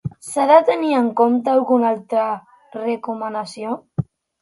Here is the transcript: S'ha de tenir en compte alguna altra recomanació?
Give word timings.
S'ha 0.27 0.45
de 0.51 0.55
tenir 0.69 0.95
en 1.01 1.09
compte 1.19 1.53
alguna 1.53 1.93
altra 1.93 2.25
recomanació? 2.81 3.81